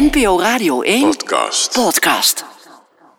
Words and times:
NPO 0.00 0.40
Radio 0.40 0.80
1 0.82 1.08
Podcast. 1.08 1.72
podcast. 1.72 2.44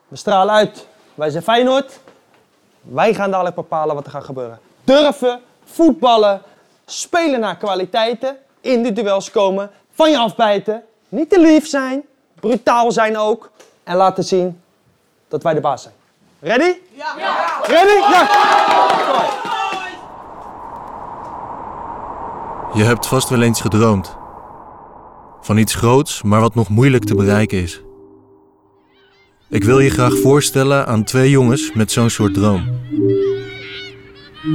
We 0.07 0.15
stralen 0.15 0.53
uit. 0.53 0.87
Wij 1.15 1.29
zijn 1.29 1.43
Feyenoord. 1.43 1.99
Wij 2.81 3.13
gaan 3.13 3.31
dadelijk 3.31 3.55
bepalen 3.55 3.95
wat 3.95 4.05
er 4.05 4.11
gaat 4.11 4.23
gebeuren. 4.23 4.59
Durven, 4.83 5.41
voetballen, 5.65 6.41
spelen 6.85 7.39
naar 7.39 7.57
kwaliteiten, 7.57 8.37
in 8.61 8.83
de 8.83 8.93
duels 8.93 9.31
komen, 9.31 9.71
van 9.93 10.11
je 10.11 10.17
afbijten, 10.17 10.83
niet 11.09 11.29
te 11.29 11.39
lief 11.39 11.67
zijn, 11.67 12.03
brutaal 12.39 12.91
zijn 12.91 13.17
ook 13.17 13.49
en 13.83 13.95
laten 13.95 14.23
zien 14.23 14.61
dat 15.27 15.43
wij 15.43 15.53
de 15.53 15.61
baas 15.61 15.81
zijn. 15.81 15.95
Ready? 16.39 16.77
Ja! 16.91 17.13
Ready? 17.63 18.11
Ja! 18.11 18.27
Je 22.73 22.83
hebt 22.83 23.07
vast 23.07 23.29
wel 23.29 23.41
eens 23.41 23.61
gedroomd. 23.61 24.21
Van 25.43 25.57
iets 25.57 25.75
groots, 25.75 26.21
maar 26.21 26.41
wat 26.41 26.55
nog 26.55 26.69
moeilijk 26.69 27.03
te 27.03 27.15
bereiken 27.15 27.61
is. 27.61 27.81
Ik 29.49 29.63
wil 29.63 29.79
je 29.79 29.89
graag 29.89 30.17
voorstellen 30.17 30.87
aan 30.87 31.03
twee 31.03 31.29
jongens 31.29 31.73
met 31.73 31.91
zo'n 31.91 32.09
soort 32.09 32.33
droom. 32.33 32.63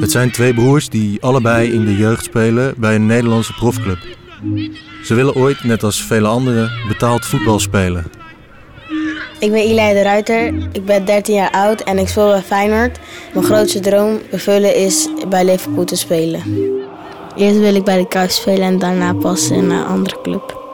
Het 0.00 0.10
zijn 0.10 0.30
twee 0.30 0.54
broers 0.54 0.88
die 0.88 1.22
allebei 1.22 1.72
in 1.72 1.84
de 1.84 1.96
jeugd 1.96 2.24
spelen 2.24 2.74
bij 2.76 2.94
een 2.94 3.06
Nederlandse 3.06 3.52
profclub. 3.52 3.98
Ze 5.04 5.14
willen 5.14 5.34
ooit, 5.34 5.64
net 5.64 5.82
als 5.82 6.02
vele 6.02 6.26
anderen, 6.26 6.70
betaald 6.88 7.26
voetbal 7.26 7.58
spelen. 7.58 8.04
Ik 9.38 9.50
ben 9.50 9.60
Eli 9.60 9.92
de 9.92 10.02
Ruiter, 10.02 10.46
ik 10.72 10.84
ben 10.84 11.04
13 11.04 11.34
jaar 11.34 11.50
oud 11.50 11.80
en 11.80 11.98
ik 11.98 12.08
speel 12.08 12.28
bij 12.28 12.42
Feyenoord. 12.42 12.98
Mijn 13.32 13.44
grootste 13.44 13.80
droom 13.80 14.18
vervullen 14.30 14.74
is 14.74 15.08
bij 15.28 15.44
Liverpool 15.44 15.84
te 15.84 15.96
spelen. 15.96 16.42
Eerst 17.36 17.58
wil 17.58 17.74
ik 17.74 17.84
bij 17.84 17.98
de 17.98 18.08
Kuip 18.08 18.30
spelen 18.30 18.62
en 18.62 18.78
daarna 18.78 19.14
pas 19.14 19.50
in 19.50 19.70
een 19.70 19.84
andere 19.84 20.20
club. 20.22 20.67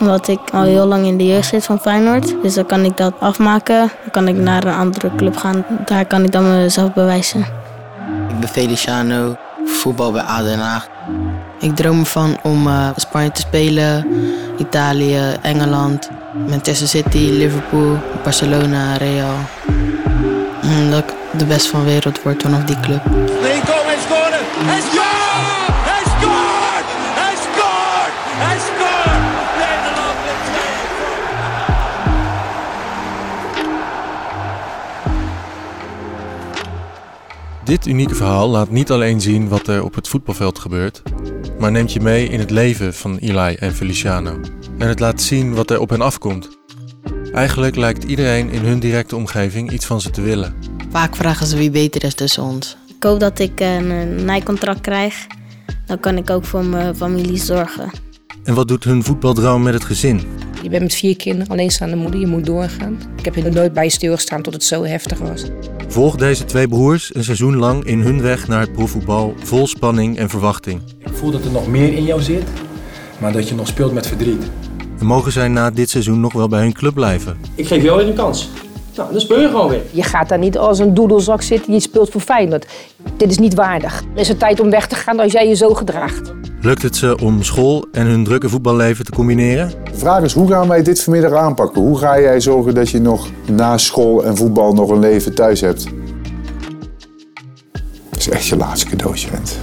Omdat 0.00 0.28
ik 0.28 0.38
al 0.52 0.62
heel 0.62 0.86
lang 0.86 1.06
in 1.06 1.16
de 1.16 1.26
jeugd 1.26 1.48
zit 1.48 1.64
van 1.64 1.78
Feyenoord, 1.78 2.34
dus 2.42 2.54
dan 2.54 2.66
kan 2.66 2.84
ik 2.84 2.96
dat 2.96 3.12
afmaken. 3.18 3.78
Dan 3.78 4.10
kan 4.10 4.28
ik 4.28 4.36
naar 4.36 4.64
een 4.64 4.74
andere 4.74 5.10
club 5.16 5.36
gaan, 5.36 5.64
daar 5.84 6.04
kan 6.04 6.24
ik 6.24 6.32
dan 6.32 6.50
mezelf 6.50 6.92
bewijzen. 6.92 7.40
Ik 8.28 8.40
ben 8.40 8.48
Feliciano, 8.48 9.36
voetbal 9.64 10.12
bij 10.12 10.22
Haag. 10.22 10.88
Ik 11.58 11.76
droom 11.76 11.98
ervan 11.98 12.36
om 12.42 12.66
eh, 12.66 12.88
Spanje 12.96 13.32
te 13.32 13.40
spelen, 13.40 14.06
Italië, 14.58 15.36
Engeland, 15.42 16.10
Manchester 16.48 16.88
City, 16.88 17.18
Liverpool, 17.32 17.98
Barcelona, 18.22 18.96
Real. 18.96 19.34
Mm, 20.62 20.90
Dat 20.90 20.98
ik 20.98 21.14
de 21.38 21.44
beste 21.44 21.68
van 21.68 21.80
de 21.80 21.86
wereld 21.86 22.22
word 22.22 22.42
vanaf 22.42 22.64
die 22.64 22.80
club. 22.80 23.00
Lincoln 23.42 23.84
has 23.86 24.02
scored 24.02 24.34
it. 24.34 24.95
Dit 37.66 37.86
unieke 37.86 38.14
verhaal 38.14 38.48
laat 38.48 38.70
niet 38.70 38.90
alleen 38.90 39.20
zien 39.20 39.48
wat 39.48 39.68
er 39.68 39.84
op 39.84 39.94
het 39.94 40.08
voetbalveld 40.08 40.58
gebeurt, 40.58 41.02
maar 41.58 41.70
neemt 41.70 41.92
je 41.92 42.00
mee 42.00 42.28
in 42.28 42.38
het 42.38 42.50
leven 42.50 42.94
van 42.94 43.16
Eli 43.16 43.54
en 43.54 43.74
Feliciano. 43.74 44.40
En 44.78 44.88
het 44.88 45.00
laat 45.00 45.22
zien 45.22 45.54
wat 45.54 45.70
er 45.70 45.80
op 45.80 45.90
hen 45.90 46.00
afkomt. 46.00 46.58
Eigenlijk 47.32 47.76
lijkt 47.76 48.04
iedereen 48.04 48.50
in 48.50 48.64
hun 48.64 48.78
directe 48.78 49.16
omgeving 49.16 49.70
iets 49.70 49.86
van 49.86 50.00
ze 50.00 50.10
te 50.10 50.20
willen. 50.20 50.54
Vaak 50.90 51.16
vragen 51.16 51.46
ze 51.46 51.56
wie 51.56 51.70
beter 51.70 52.04
is 52.04 52.14
tussen 52.14 52.42
ons. 52.42 52.76
Ik 52.96 53.02
hoop 53.02 53.20
dat 53.20 53.38
ik 53.38 53.60
een, 53.60 53.90
een 53.90 54.24
Nike-contract 54.24 54.80
krijg. 54.80 55.26
Dan 55.86 56.00
kan 56.00 56.16
ik 56.16 56.30
ook 56.30 56.44
voor 56.44 56.64
mijn 56.64 56.96
familie 56.96 57.38
zorgen. 57.38 57.90
En 58.44 58.54
wat 58.54 58.68
doet 58.68 58.84
hun 58.84 59.04
voetbaldroom 59.04 59.62
met 59.62 59.74
het 59.74 59.84
gezin? 59.84 60.20
Je 60.66 60.72
bent 60.72 60.84
met 60.84 60.94
vier 60.94 61.16
kinderen, 61.16 61.48
alleenstaande 61.48 61.96
moeder, 61.96 62.20
je 62.20 62.26
moet 62.26 62.46
doorgaan. 62.46 62.98
Ik 63.16 63.24
heb 63.24 63.36
er 63.36 63.52
nooit 63.52 63.72
bij 63.72 63.88
stilgestaan 63.88 64.42
tot 64.42 64.52
het 64.52 64.64
zo 64.64 64.84
heftig 64.84 65.18
was. 65.18 65.44
Volg 65.88 66.16
deze 66.16 66.44
twee 66.44 66.68
broers 66.68 67.14
een 67.14 67.24
seizoen 67.24 67.56
lang 67.56 67.84
in 67.84 68.00
hun 68.00 68.22
weg 68.22 68.48
naar 68.48 68.60
het 68.60 68.72
profvoetbal 68.72 69.34
vol 69.36 69.66
spanning 69.66 70.18
en 70.18 70.28
verwachting. 70.28 70.80
Ik 70.98 71.12
voel 71.12 71.30
dat 71.30 71.44
er 71.44 71.50
nog 71.50 71.66
meer 71.66 71.92
in 71.92 72.04
jou 72.04 72.22
zit, 72.22 72.42
maar 73.18 73.32
dat 73.32 73.48
je 73.48 73.54
nog 73.54 73.66
speelt 73.66 73.92
met 73.92 74.06
verdriet. 74.06 74.44
En 74.98 75.06
mogen 75.06 75.32
zij 75.32 75.48
na 75.48 75.70
dit 75.70 75.90
seizoen 75.90 76.20
nog 76.20 76.32
wel 76.32 76.48
bij 76.48 76.60
hun 76.60 76.72
club 76.72 76.94
blijven? 76.94 77.36
Ik 77.54 77.66
geef 77.66 77.82
jou 77.82 77.96
weer 77.98 78.08
een 78.08 78.14
kans. 78.14 78.48
Nou, 78.96 79.12
dan 79.12 79.20
speel 79.20 79.40
je 79.40 79.48
gewoon 79.48 79.68
weer. 79.68 79.82
Je 79.90 80.02
gaat 80.02 80.28
daar 80.28 80.38
niet 80.38 80.58
als 80.58 80.78
een 80.78 80.94
doedelzak 80.94 81.42
zitten, 81.42 81.72
je 81.72 81.80
speelt 81.80 82.10
voor 82.10 82.20
Feyenoord. 82.20 82.66
Dit 83.16 83.30
is 83.30 83.38
niet 83.38 83.54
waardig. 83.54 84.02
Er 84.14 84.20
is 84.20 84.28
het 84.28 84.38
tijd 84.38 84.60
om 84.60 84.70
weg 84.70 84.86
te 84.86 84.94
gaan 84.94 85.20
als 85.20 85.32
jij 85.32 85.48
je 85.48 85.54
zo 85.54 85.74
gedraagt. 85.74 86.32
Lukt 86.66 86.82
het 86.82 86.96
ze 86.96 87.18
om 87.18 87.42
school 87.42 87.86
en 87.92 88.06
hun 88.06 88.24
drukke 88.24 88.48
voetballeven 88.48 89.04
te 89.04 89.12
combineren? 89.12 89.70
De 89.84 89.98
vraag 89.98 90.22
is, 90.22 90.32
hoe 90.32 90.48
gaan 90.48 90.68
wij 90.68 90.82
dit 90.82 91.02
vanmiddag 91.02 91.32
aanpakken? 91.32 91.82
Hoe 91.82 91.98
ga 91.98 92.20
jij 92.20 92.40
zorgen 92.40 92.74
dat 92.74 92.90
je 92.90 93.00
nog 93.00 93.30
na 93.50 93.78
school 93.78 94.24
en 94.24 94.36
voetbal 94.36 94.72
nog 94.72 94.90
een 94.90 94.98
leven 94.98 95.34
thuis 95.34 95.60
hebt? 95.60 95.86
Dat 98.10 98.18
is 98.18 98.28
echt 98.28 98.46
je 98.46 98.56
laatste 98.56 98.86
cadeautje, 98.86 99.28
vent. 99.28 99.58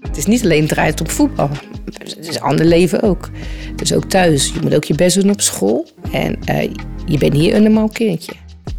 Het 0.00 0.16
is 0.16 0.26
niet 0.26 0.44
alleen 0.44 0.66
draait 0.66 1.00
op 1.00 1.10
voetbal. 1.10 1.50
Het 1.84 2.16
is 2.20 2.34
een 2.34 2.42
ander 2.42 2.66
leven 2.66 3.02
ook. 3.02 3.28
Het 3.70 3.80
is 3.80 3.94
ook 3.94 4.04
thuis. 4.04 4.52
Je 4.54 4.60
moet 4.62 4.74
ook 4.74 4.84
je 4.84 4.94
best 4.94 5.20
doen 5.20 5.30
op 5.30 5.40
school. 5.40 5.86
En 6.12 6.38
eh, 6.44 6.70
je 7.06 7.18
bent 7.18 7.34
hier 7.34 7.54
een 7.54 7.62
normaal 7.62 7.88
kindje. 7.88 8.32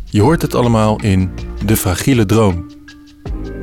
Je 0.06 0.22
hoort 0.22 0.42
het 0.42 0.56
allemaal 0.56 1.02
in 1.02 1.32
De 1.66 1.78
Fragiele 1.78 2.26
Droom. 2.26 2.66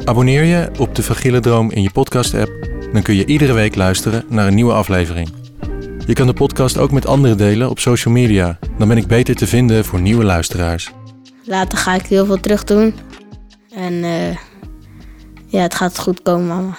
Abonneer 0.04 0.44
je 0.44 0.70
op 0.78 0.94
De 0.94 1.02
Fragiele 1.02 1.40
Droom 1.40 1.70
in 1.70 1.82
je 1.82 1.90
podcast-app, 1.90 2.65
dan 2.92 3.02
kun 3.02 3.14
je 3.14 3.26
iedere 3.26 3.52
week 3.52 3.74
luisteren 3.74 4.24
naar 4.28 4.46
een 4.46 4.54
nieuwe 4.54 4.72
aflevering. 4.72 5.28
Je 6.06 6.12
kan 6.12 6.26
de 6.26 6.32
podcast 6.32 6.78
ook 6.78 6.90
met 6.90 7.06
anderen 7.06 7.36
delen 7.36 7.70
op 7.70 7.78
social 7.78 8.14
media, 8.14 8.58
dan 8.78 8.88
ben 8.88 8.96
ik 8.96 9.06
beter 9.06 9.34
te 9.34 9.46
vinden 9.46 9.84
voor 9.84 10.00
nieuwe 10.00 10.24
luisteraars. 10.24 10.92
Later 11.44 11.78
ga 11.78 11.94
ik 11.94 12.06
heel 12.06 12.26
veel 12.26 12.40
terug 12.40 12.64
doen. 12.64 12.94
En 13.70 14.04
eh, 14.04 14.36
ja, 15.46 15.60
het 15.60 15.74
gaat 15.74 15.98
goed 15.98 16.22
komen, 16.22 16.46
mama. 16.46 16.76